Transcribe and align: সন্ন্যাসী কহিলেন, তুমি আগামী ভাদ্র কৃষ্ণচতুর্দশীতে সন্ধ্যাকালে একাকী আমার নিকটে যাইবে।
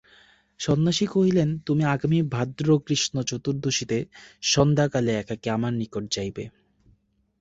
সন্ন্যাসী 0.59 1.05
কহিলেন, 1.05 1.49
তুমি 1.65 1.83
আগামী 1.85 2.19
ভাদ্র 2.29 2.67
কৃষ্ণচতুর্দশীতে 2.87 3.97
সন্ধ্যাকালে 4.43 5.11
একাকী 5.15 5.47
আমার 5.49 5.73
নিকটে 5.73 6.09
যাইবে। 6.11 6.43